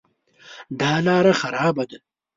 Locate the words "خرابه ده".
1.41-1.97